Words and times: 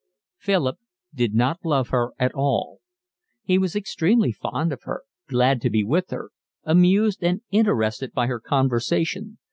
Philip 0.39 0.79
did 1.13 1.35
not 1.35 1.63
love 1.63 1.89
her 1.89 2.13
at 2.17 2.33
all. 2.33 2.79
He 3.43 3.59
was 3.59 3.75
extremely 3.75 4.31
fond 4.31 4.73
of 4.73 4.81
her, 4.81 5.03
glad 5.29 5.61
to 5.61 5.69
be 5.69 5.83
with 5.83 6.09
her, 6.09 6.31
amused 6.63 7.23
and 7.23 7.41
interested 7.51 8.11
by 8.11 8.25
her 8.25 8.39
conversation. 8.39 9.37